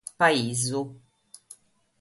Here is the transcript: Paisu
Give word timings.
Paisu 0.17 0.81